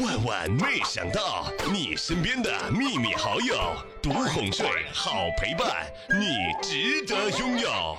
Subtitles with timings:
[0.00, 3.54] 万万没想到，你身边的秘密好友，
[4.02, 5.86] 独哄睡，好陪伴，
[6.18, 6.26] 你
[6.60, 7.70] 值得拥有。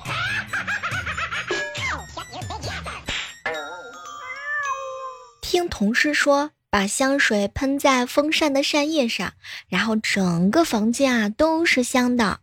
[5.41, 9.31] 听同事说，把香水喷在风扇的扇叶上，
[9.69, 12.41] 然后整个房间啊都是香的。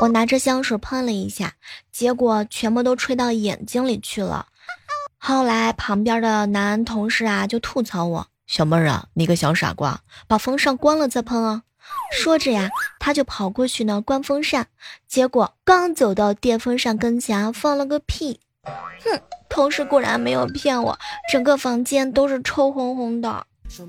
[0.00, 1.54] 我拿着香水喷了一下，
[1.90, 4.46] 结果全部都吹到眼睛里去了。
[5.18, 11.62] 后来旁边的男同事啊就吐槽我：“小妹儿啊，你个小傻瓜，把风扇关了再喷啊！”
[12.12, 14.66] 说着呀，他就跑过去呢关风扇，
[15.08, 18.40] 结果刚走到电风扇跟前，放了个屁。
[18.62, 20.98] 哼，同事果然没有骗我，
[21.32, 23.46] 整个房间都是臭烘烘的。
[23.70, 23.86] 想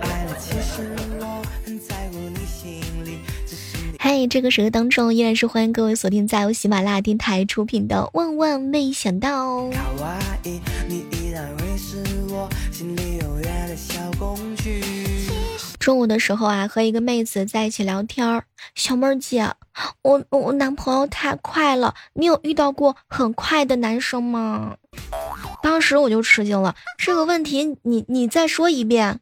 [0.00, 0.96] 爱我，其实
[1.64, 2.83] 很在乎你心
[4.16, 9.62] 嗨，这个时刻当中依然是欢迎各位锁定在由喜马拉雅电台出品的《万万没想到》。
[15.80, 18.44] 中午的时候啊，和一个妹子在一起聊天儿，
[18.76, 19.50] 小妹儿姐，
[20.02, 24.76] 我我男朋友太快了，你有遇到过很快的男生吗？
[25.60, 29.18] 当时我就吃惊了，这个问题你你再说一遍。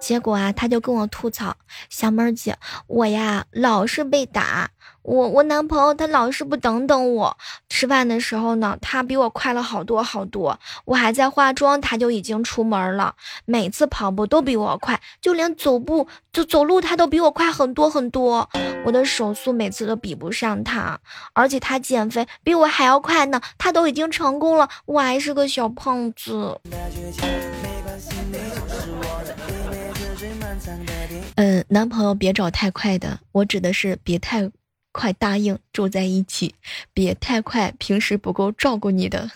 [0.00, 1.56] 结果啊，他就跟我吐槽
[1.88, 4.68] ：“小妹儿姐，我呀老是被打，
[5.00, 7.38] 我我男朋友他老是不等等我。
[7.70, 10.60] 吃饭的时候呢，他比我快了好多好多。
[10.84, 13.14] 我还在化妆，他就已经出门了。
[13.46, 18.50] 每次跑步都比我快，就连走步就走路他都比我快很多很多。
[18.84, 21.00] 我的手速每次都比不上他，
[21.32, 23.40] 而且他减肥比我还要快呢。
[23.56, 26.60] 他都已经成功了，我还是个小胖子。”
[31.64, 34.50] 嗯，男朋友别找太快的，我指的是别太
[34.92, 36.54] 快答应住在一起，
[36.92, 39.30] 别太快平时不够照顾你的。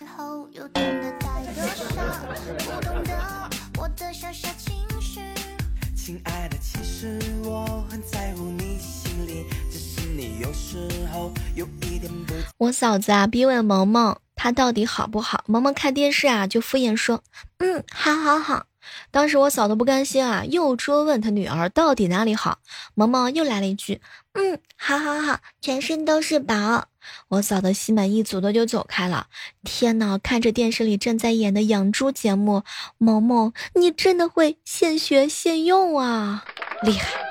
[12.58, 15.44] 我嫂子啊逼问萌萌，她到底好不好？
[15.46, 17.22] 萌萌看电视啊就敷衍说，
[17.58, 18.66] 嗯，好好好。
[19.10, 22.58] 当时我嫂子不甘心啊，又追问他女儿到底哪里好。
[22.94, 24.00] 萌萌又来了一句
[24.34, 26.88] ：“嗯，好好好，全身都是宝。”
[27.28, 29.28] 我嫂子心满意足的就走开了。
[29.64, 32.62] 天哪，看着电视里正在演的养猪节目，
[32.98, 36.44] 萌萌，你真的会现学现用啊，
[36.82, 37.27] 厉害！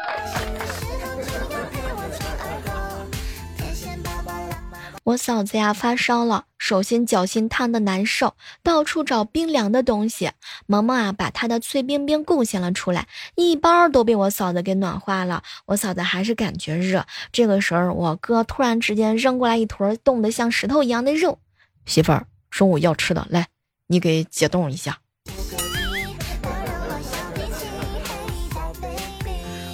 [5.08, 10.32] 我嫂子呀发烧了，手心脚心烫的难受，到处找冰凉的东西。
[10.66, 15.44] 萌萌啊把她的脆冰冰贡献了出来，一包都被我嫂子给暖化了。
[15.68, 17.06] 我嫂子还是感觉热。
[17.32, 21.40] 这个时候，我哥突然之间扔过来一坨冻得像石头一样的肉，
[21.86, 23.48] 媳妇儿中午要吃的，来，
[23.88, 24.98] 你给解冻一下。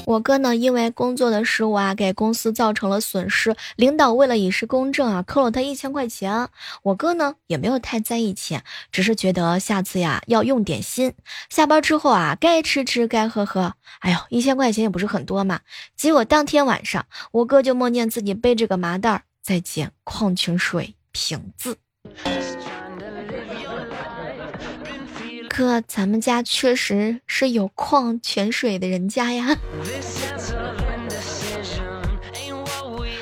[0.06, 3.56] 我哥呢，因为工作的失误啊，给公司造成了损失。
[3.75, 6.50] 领导为了以示公正啊，扣了他一千块钱。
[6.84, 11.14] 我哥呢，也没有太在意钱，只是觉得下次呀要用点心。
[11.50, 13.74] 下班之后啊，该吃吃，该喝喝。
[14.00, 15.62] 哎呦，一千块钱也不是很多嘛。
[15.96, 21.78] 结果当天晚上，我哥就梦见自己背着个麻袋在捡矿泉水瓶子。
[25.56, 29.56] 哥，咱们家确实是有矿泉水的人家呀。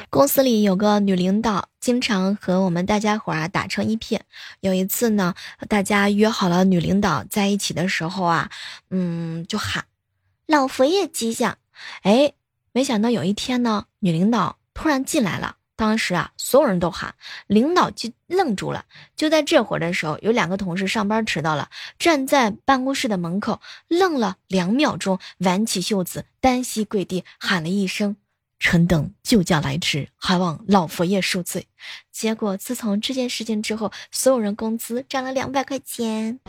[0.09, 4.23] 公司里有个女领导，经常和我们大家伙啊打成一片。
[4.61, 5.35] 有一次呢，
[5.67, 8.49] 大家约好了女领导在一起的时候啊，
[8.89, 9.83] 嗯，就喊
[10.47, 11.57] “老佛爷吉祥”。
[12.03, 12.31] 哎，
[12.71, 15.57] 没想到有一天呢，女领导突然进来了。
[15.81, 17.15] 当时啊，所有人都喊，
[17.47, 18.85] 领导就愣住了。
[19.15, 28.15] 就在这会儿的时候，有两个同事上班迟到了，站在办公室的门口愣了两秒钟，挽起袖子，单膝跪地，喊了一声
[28.61, 31.67] ：“臣等救驾来迟，还望老佛爷恕罪。”
[32.13, 36.39] 结果自从这件事情之后，所有人工资涨了两百块钱。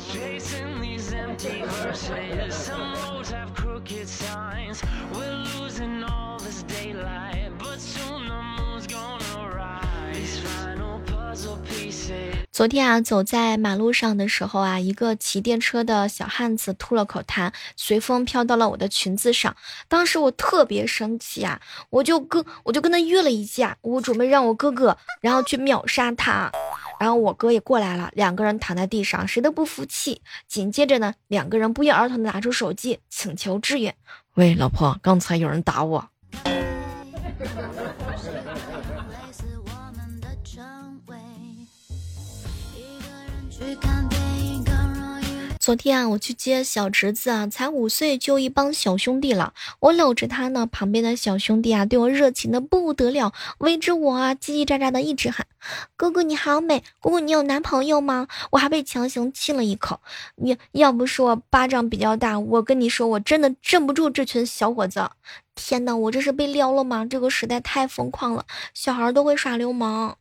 [12.53, 19.57] 昨天啊，走在马路上的时候啊，一个骑电车的小汉子吐了口痰，随风飘到了我的裙子上。
[19.89, 26.53] 当时我特别生气啊，我就跟我就跟他约了一架，我准备让我哥哥然后去秒杀他。
[27.01, 30.21] 然后我哥也过来了，两个人躺在地上，谁都不服气。
[30.47, 33.95] 紧接着呢，两个人不约而同的拿出手机请求支援。
[34.35, 36.11] 喂，老婆，刚才有人打我。
[45.59, 49.55] 昨天啊，我去接小侄子啊，才五岁就一帮小兄弟了。
[49.79, 55.47] 我搂着他呢，旁边的小兄弟啊，对我热情的不得了，围着我啊，叽叽喳喳的一直喊
[55.97, 60.01] ：“哥哥你好美，姑姑你有男朋友吗？”我还被强行亲了一口。
[60.35, 65.09] 你要不是我巴掌比较大，我跟你说，我真的镇不住这群小伙子。
[65.55, 67.07] 天哪，我这是被撩了吗？
[67.09, 68.45] 这个时代太疯狂了，
[68.75, 70.19] 小孩都会耍流氓。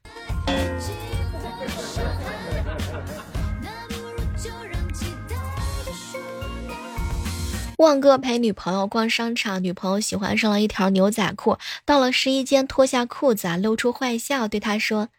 [7.82, 15.10] 旺哥陪女朋友逛商场，女朋友喜欢上了一条牛仔裤，到了试衣间脱下裤子啊，露出坏笑，对他说：“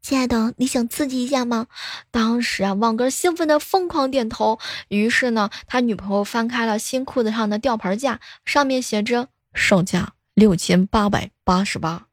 [0.00, 1.66] 亲爱的，你想刺激一下吗？”
[2.12, 4.60] 当时啊，旺哥兴奋的疯狂点头。
[4.86, 12.06] 于是呢，他女朋友翻开了新裤子上的吊牌架，上面写着售价六千八百八十八。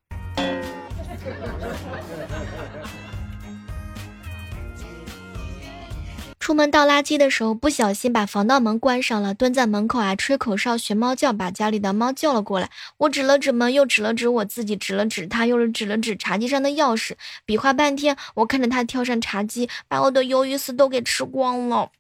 [6.50, 12.72] 出门倒垃圾的时候，不小心把防盗门关上了，蹲在门口啊，吹口哨学猫叫，把家里的猫叫了过来。
[12.98, 17.12] 我指了指门，又指了指我自己，指了指他，又是指了指茶几上的钥匙，
[17.46, 21.92] 比划半天，我看着他跳上茶几，把我的鱿鱼丝都给吃光了。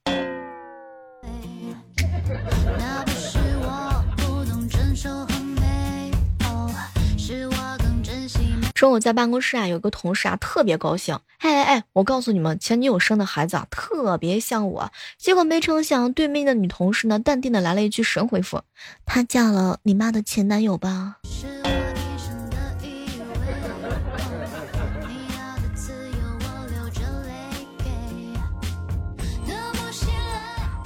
[8.73, 14.91] 中午在办公室啊，有个同事啊特别高兴，哎哎哎，我告诉你们，前女友生的孩子啊特别像我。
[15.17, 18.61] 结果没成想，对面的女同事呢淡定的来了一句神回复
[19.05, 21.19] ：“她嫁了你妈的前男友吧。”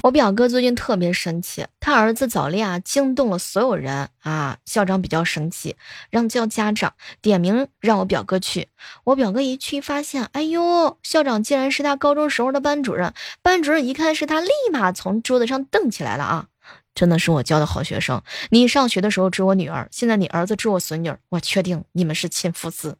[0.04, 4.58] 我表哥最近特别生气，他儿子早恋啊，惊动了所有人啊。
[4.66, 5.78] 校长比较生气，
[6.10, 8.68] 让叫家长，点名让我表哥去。
[9.06, 13.14] 我表哥一去，发现，哎呦，校长竟然是他高中时候的班主任。
[13.42, 16.48] 班主任一看是他，立马从桌子上瞪起来了啊！
[16.94, 18.22] 真的是我教的好学生。
[18.50, 22.98] 你上学的时候追我女儿，现在你儿子追我孙女，我确定你们是亲父子。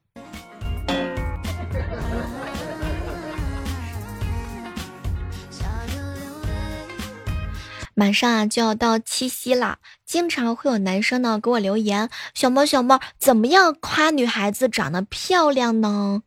[7.96, 16.24] 马上啊就要到七夕了，经常会有男生呢给我留言：“小猫小猫，怎么样夸女孩子长得漂亮呢？”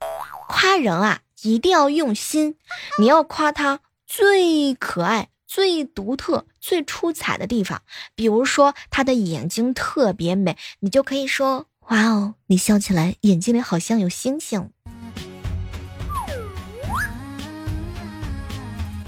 [0.48, 2.56] 夸人啊一定要用心，
[3.00, 7.82] 你要夸她最可爱、最独特、最出彩的地方。
[8.14, 14.70] 比如说她的眼睛特别美，你就可以说：“哇哦，你笑起来眼睛里好像有星星。”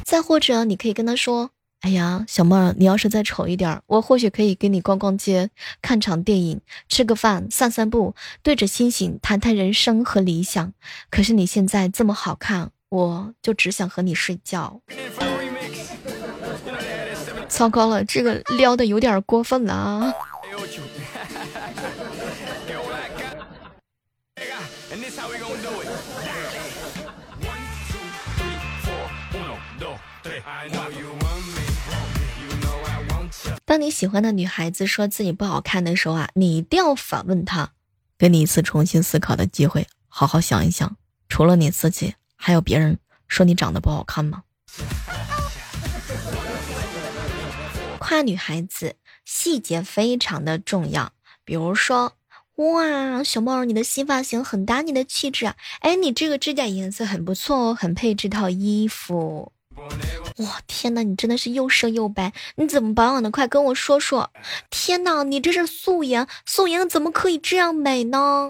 [0.04, 1.50] 再或者你可以跟他说。
[1.80, 5.48] 哎呀，小妹儿，你要是再丑一点，我或许可以跟你逛逛街、
[5.80, 10.72] 看场电影、吃个饭、散散步，对着星星谈谈人生和理想。
[11.08, 14.80] 可是你现在这么好看，我就只想和你睡觉。
[17.46, 20.12] 糟糕了，这个撩的有点过分了啊！
[33.68, 37.68] 当你喜欢的女孩子说自己不好看的时候啊，你一定要反问她，
[38.16, 40.96] 给你一次重新思考的机会，好好想一想，
[41.28, 44.44] 除了你自己，还有别人说你长得不好看吗？
[47.98, 51.12] 夸女孩子细节非常的重要，
[51.44, 52.14] 比如说，
[52.54, 59.52] 哇，小猫，你的新发型很搭你的气质啊，哎，你这个指甲颜色很不错哦，很配这套衣服。
[60.38, 63.28] 哇天哪，你真的是又瘦又白，你怎么保养的？
[63.30, 64.30] 快跟我说说！
[64.70, 68.48] 天哪，你这是素颜，素颜怎么可以这样美呢？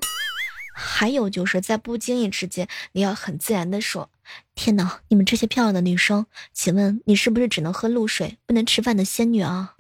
[0.75, 4.11] 还有就是在不经意之间，你要很自然的说：
[4.55, 9.75] 天哪，你们这些漂亮的女生，请问你是不是只能喝露水不能吃饭的仙女啊？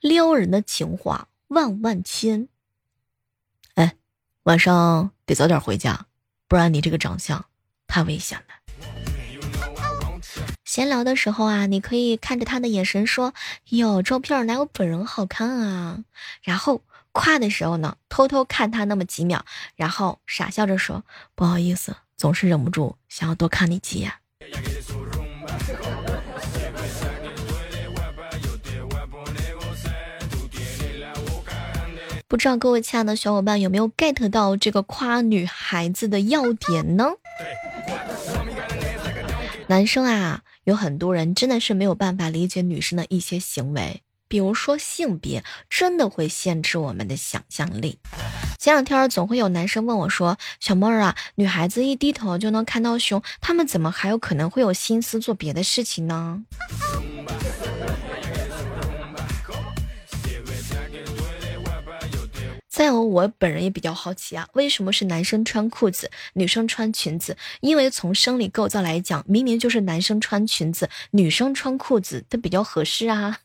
[0.00, 2.46] 撩人的情话万万千。
[3.74, 3.94] 哎，
[4.42, 6.06] 晚上得早点回家。
[6.48, 7.44] 不然你这个长相
[7.86, 8.44] 太危险了。
[10.64, 13.32] 闲聊的时候啊，你可以看着他的眼神说
[13.70, 16.02] ：“哟，照片哪有本人好看啊？”
[16.42, 16.82] 然后
[17.12, 19.44] 夸的时候呢，偷偷看他那么几秒，
[19.76, 21.04] 然后傻笑着说
[21.36, 24.12] ：“不好意思，总是忍不住想要多看你几眼。”
[32.26, 37.04] 不知道各位亲爱的小伙伴有没有 get 到这个夸女孩子的要点呢？
[39.66, 47.98] 男生啊，有很多人真的是没有办法理解女生的一些行为，比如说性别，真的会限制我们的想象力。
[48.58, 56.42] 前两天总会有男生问我说：“小妹儿啊，女孩子一低头就能看到胸，他们怎么还有可能会有心思做别的事情呢？”
[62.74, 67.36] 再有，我本人也比较好奇啊，为什么是男生穿裤子，女生穿裙子？
[67.60, 73.38] 因为从生理构造来讲，明明就是男生穿裙子，女生穿裤子，它比较合适啊。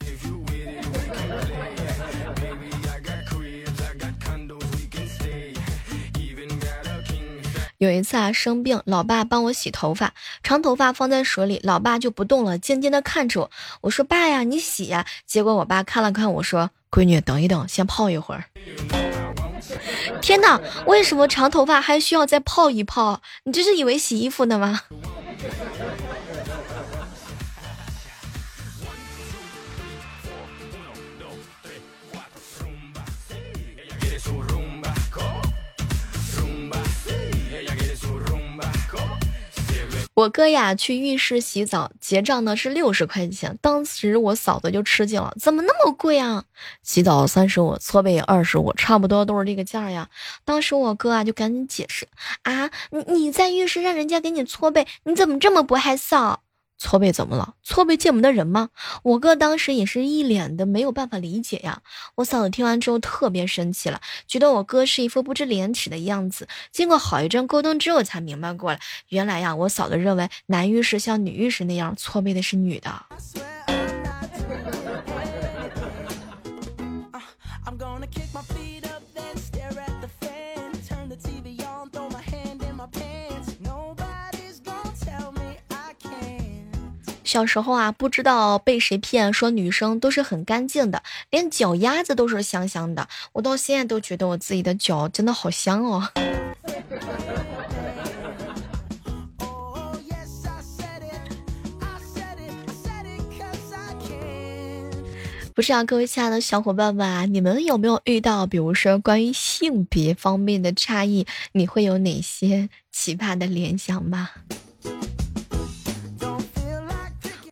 [7.77, 13.51] 有一次啊，生病，老爸帮我洗头发，长头发放在水里，老爸就不动了，静静的看着我。
[13.81, 18.45] 我说：“爸呀，你洗呀。”结果我爸看了看我说：“闺女，等一等，先泡一会儿。”
[20.21, 23.21] 天哪，为什么长头发还需要再泡一泡？
[23.43, 24.81] 你这是以为洗衣服呢吗？
[40.19, 43.57] 我哥呀去浴室洗澡，结账呢是六十块钱。
[43.61, 46.43] 当时我嫂子就吃惊了，怎么那么贵啊？
[46.83, 50.09] 洗澡三十五，搓背二十五，差不多都是这个价呀。
[50.43, 52.05] 当时我哥啊就赶紧解释
[52.41, 56.35] 啊，你你在浴室让人家给你搓背，你怎么这么不害臊？
[56.79, 57.55] 搓背怎么了？
[57.61, 58.69] 搓背见不得人吗？
[59.03, 61.81] 我哥当时也是一脸的没有办法理解呀。
[62.15, 66.47] 我嫂子听完之后特别生气了，觉得我哥是一副不知廉耻的样子。
[66.71, 73.05] 经过好一阵沟通之后，才明白过来，原来呀，我嫂子认为男浴室像女浴室那样搓背的是女的。
[87.39, 93.07] 小时候啊，不知道被谁骗，说女生都是很干净的，连脚丫子都是香香的。
[93.31, 96.09] 我到现在都觉得我自己的脚真的好香哦。
[105.55, 114.29] 不知道各位亲爱的小伙伴们啊，你们有没有遇到，比如说关于性别方面的差异，你会有哪些奇葩的联想吗？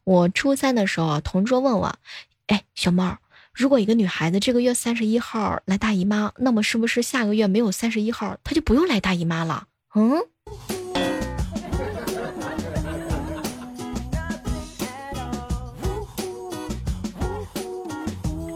[0.07, 1.93] 我初三的时候，同桌问我
[2.47, 3.17] ：“哎，小猫，
[3.51, 10.15] 如果一个女孩子这个月三十一号来大姨妈，那么是不是下个月没有三十一号，她就不用来大姨妈了？”嗯。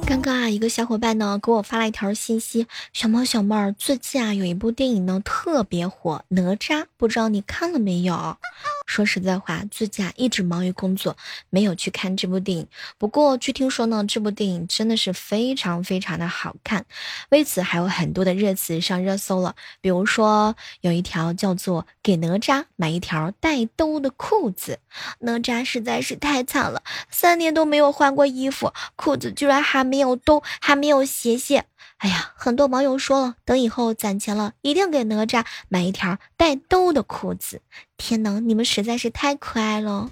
[0.07, 8.37] 刚刚啊，一个小伙伴呢给我发了一条信息：“小猫小妹儿，最近啊有一部电影呢特别火，《哪吒》，不知道你看了没有？”
[8.85, 11.15] 说实在话，自驾一直忙于工作，
[11.49, 12.67] 没有去看这部电影。
[12.97, 16.85] 不过据听说呢，这部电影真的是非常非常的好看，
[17.29, 19.55] 为此还有很多的热词上热搜了。
[19.79, 24.79] 比如说有一条叫做“给哪吒买一条带兜的裤子”，
[25.19, 31.65] 哪吒实在是太惨了，三年都没有换过衣服，裤子居然还没有兜，还没有斜斜。
[32.01, 37.61] 哎呀，很多网友说了，等以后攒钱了，一定给哪吒买一条带兜的裤子。
[37.95, 40.09] 天哪，你们实在是太可爱了！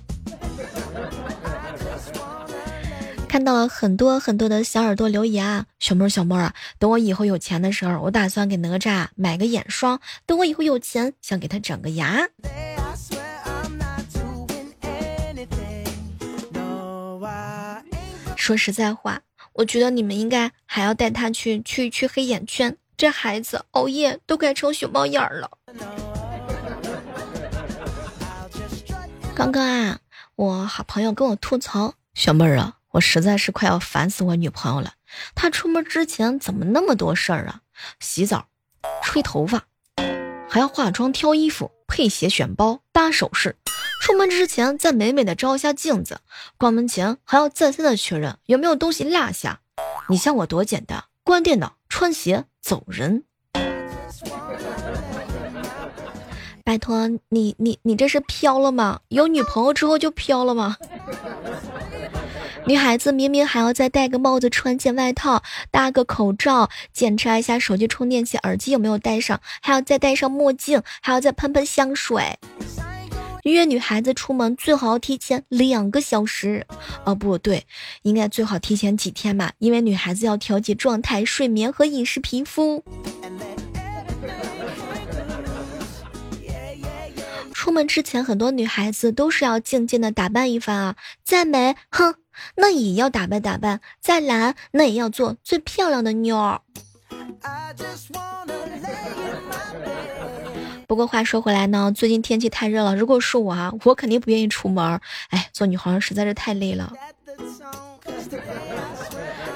[3.27, 12.27] 看到了很多很多的小耳朵留言啊，小妹儿小妹儿啊，等我以后有钱的时候，我打算给哪吒买个眼霜；等我以后有钱，想给他整个牙。
[18.35, 19.21] 说实在话。
[19.59, 25.51] 我觉得你们应该还要带他去去去黑眼圈，这孩子熬夜都快成熊猫眼了。
[29.35, 29.99] 刚刚啊，
[30.37, 34.93] 我好朋友跟我吐槽，小妹儿啊，我实在是快要烦死我女朋友了。
[35.35, 37.59] 她出门之前怎么那么多事儿啊？
[37.99, 38.47] 洗澡、
[39.03, 39.65] 吹头发，
[40.47, 43.57] 还要化妆、挑衣服、配鞋、选包、搭首饰。
[43.99, 46.19] 出门之前再美美的照一下镜子，
[46.57, 49.59] 关门前还要再三的确认有没有东西落下。
[50.07, 53.23] 你像我多简单，关电脑、穿鞋、走人。
[56.63, 59.01] 拜托你，你你这是飘了吗？
[59.09, 60.77] 有女朋友之后就飘了吗？
[62.65, 65.41] 女孩子明明还要再戴个帽子、穿件外套、
[65.71, 72.37] 搭个口罩，检查一下手机充电器、耳机有没有带上，还要再戴上墨镜，还要再喷喷香水。
[73.51, 76.65] 约女孩子出门最好要提前两个小时，
[77.05, 77.65] 哦不对，
[78.03, 82.83] 应该最好提前几天吧，因为女孩子要调节状态、睡眠和饮食、皮肤。
[87.53, 92.15] 出门之前，很多女孩子都是要静静的打扮一番啊，再美，哼，
[92.55, 96.61] 那也要打扮打扮；再懒，那也要做最漂亮的妞儿。
[100.89, 104.99] 不过话说回来呢，最近天气太热了，如果是我啊，我肯定不愿意出门。
[105.29, 106.91] 哎，做女孩实在是太累了。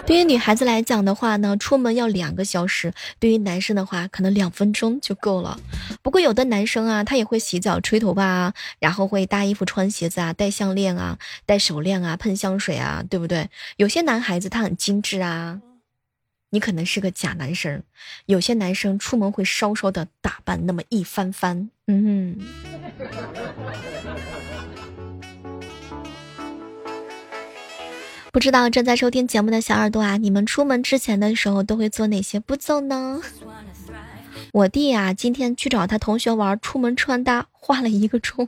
[0.05, 5.59] 对于女孩子来讲的话呢，出门要两个小时；对于男生的话，可能两分钟就够了。
[6.03, 13.49] 不过有的男生啊，他也会洗澡、吹头发啊，然后会搭衣服、穿鞋子啊，戴项链啊，戴手链啊，喷香水啊，对不对？
[13.77, 15.59] 有些男孩子他很精致啊，
[16.53, 17.81] 你可能是个假男生。
[18.27, 22.37] 有些男生出门会稍稍的打扮那么一番番，嗯。
[28.31, 33.19] 不知道正在收听节目的小耳朵啊，你们出门之前的时候都会做哪些步骤呢？
[34.51, 38.47] 我弟啊，今天去找他同学玩，出门穿搭花了一个钟。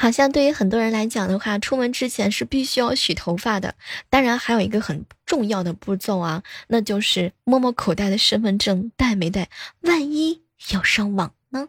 [0.00, 3.74] 好像对于很多人来讲的话，出门之前是必须要洗头发的。
[4.08, 9.50] 当然，还有一个很重要的步骤啊，那就是摸摸口袋的身份证带没带，
[9.82, 10.40] 万一
[10.70, 11.68] 要上网呢？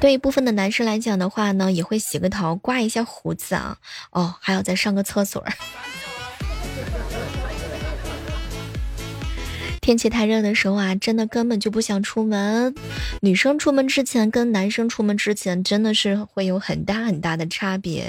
[0.00, 3.76] 对于部分的男生来讲的话呢，也会洗个头，刮一下胡子啊，
[4.12, 5.44] 哦，还要再上个厕所。
[9.84, 12.74] 天气太热的时候啊，真的根本就不想出门。
[13.20, 18.06] 女生出门之前跟男生出门之前真的是会有很大很大的差别。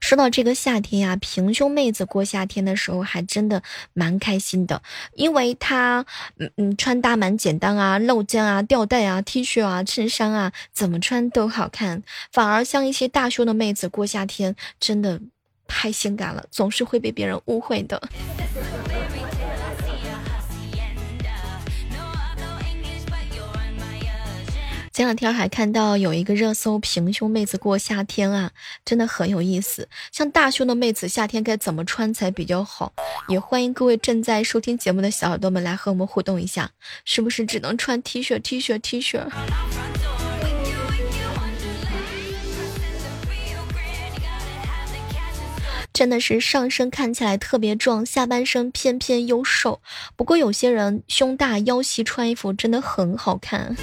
[0.00, 3.62] 说到这个夏天呀，平胸妹子过夏天的时候还真的
[3.94, 4.82] 蛮开心的，
[5.14, 6.04] 因为她
[6.38, 12.02] 嗯嗯穿搭蛮简单啊，露肩啊，吊带啊，T 恤啊，衬衫啊，怎么穿都好看。
[12.30, 15.18] 反而像一些大胸的妹子过夏天真的
[15.66, 17.98] 太性感了，总是会被别人误会的。
[24.98, 28.50] 前两天还看到有一个热搜，平胸妹子过夏天啊，
[28.84, 29.88] 真的很有意思。
[30.10, 32.92] 像大胸的妹子，夏天该怎么穿才比较好？
[33.28, 36.72] 也欢迎各位正在收听节目的小耳朵们来和我们互动一下，
[37.04, 39.24] 是不是只能穿 T 恤、T 恤、T 恤？
[45.94, 49.80] 真的是上身看起来特别壮，下半身偏偏又瘦。
[50.16, 53.76] 不过有些人胸大腰细，穿衣服真的很好看。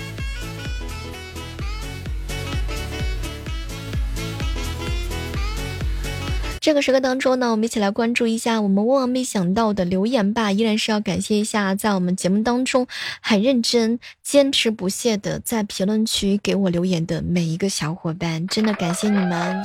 [6.66, 10.52] 这个时刻当中呢，我们一起来关注一下我们万万没想到的留言吧。
[10.52, 12.88] 依然是要感谢一下，在我们节目当中
[13.22, 19.64] 很认真、坚持不懈的在评论区给我留言的每一个小伙伴，真的感谢你们。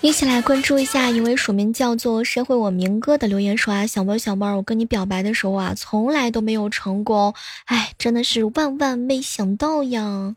[0.00, 7.34] 一起来关注一下一位署名叫做“社会我明哥”的留言说啊，小妹小妹，我跟你表白的时候啊，从来都没有成功，
[7.66, 10.36] 哎，真的是万万没想到呀。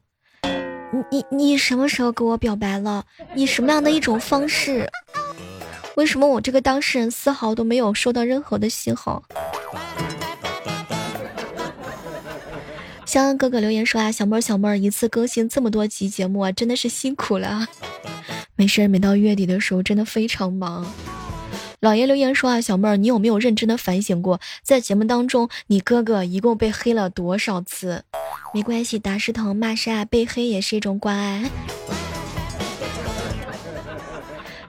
[0.92, 3.04] 你你你什么时候跟我表白了？
[3.36, 4.90] 以什么样的一种方式？
[5.96, 9.24] 为什么我这个当事人丝毫都没有收到任何的信号？
[13.06, 17.68] 肖恩哥哥留言说啊，小妹儿小妹儿，一次更新这么多集节目啊，真的是辛苦了。
[18.56, 20.86] 没事，每到月底的时候，真的非常忙。
[21.80, 28.04] 老爷留言说啊，小妹儿，你有没有认真的反省过，在节目当中，你哥哥一共被黑了多少次？
[28.52, 31.52] 没关系，打是疼，骂是爱，被黑也是一种关爱。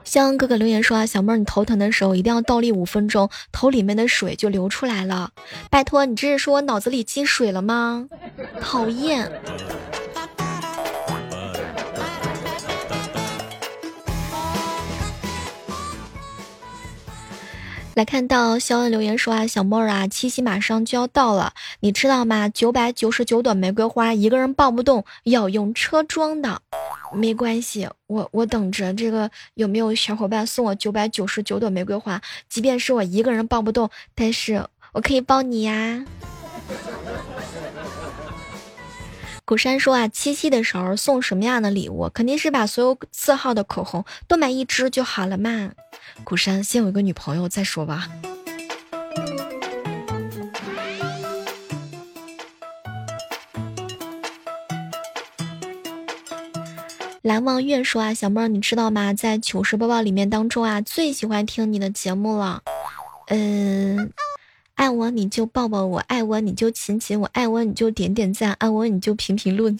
[0.03, 5.31] 香哥哥留言说啊，小妹儿，你头疼的时候一定要倒立五分钟，头里面的水就流出来了。
[5.71, 8.07] 拜托，你这是说我脑子里进水了吗？
[8.61, 9.31] 讨厌。
[17.99, 22.47] 来看到肖恩留言说啊，小妹儿啊，七夕马上就要到了，你知道吗？
[22.47, 26.61] 九百九十九朵玫瑰花一个人抱不动，要用车装的。
[27.11, 36.05] 没关系，我我等着这个有没有小伙伴送我九百九十九朵玫瑰花，即便是我一个人抱不动，但是我可以抱你呀。
[39.49, 42.07] 古山说啊，七夕的时候送什么样的礼物？
[42.13, 45.71] 肯定是把所有色号的口红都买一支就好了嘛。
[46.23, 48.07] 古山先有一个女朋友再说吧。
[57.23, 59.15] 蓝望月说啊，小妹儿你知道吗？
[59.15, 62.61] 在糗事播报里面当中啊，最喜欢听你的节目了。
[63.29, 64.11] 嗯，
[64.79, 69.77] 爱我你就抱抱我，爱我你就亲亲我，爱我你就点点赞，爱我你就评评论。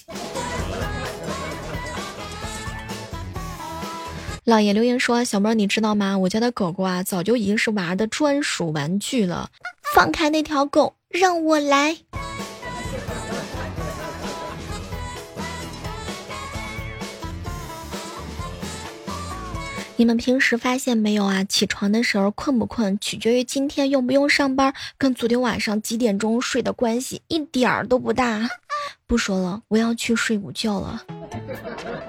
[4.44, 6.18] 老爷留言说：“小妹儿，你知道吗？
[6.18, 9.50] 我家的狗狗啊，早就已经是娃的专属玩具了。
[9.96, 11.96] 放开那条狗，让我来。
[20.00, 21.44] 你们平时发现没有啊？
[21.44, 28.48] 起床的时候困不困，取决于今天用不用上班，跟昨天晚上几点钟睡的关系一点儿都不大。
[29.06, 31.04] 不说了，我要去睡午觉了。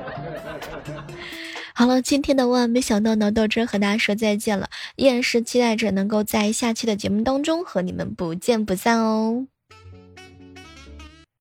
[1.74, 9.48] 好了，今天的万万没想到呢，到这和大家说再见了，依然是期待着能够在下期的节目当中和你们不见不散哦。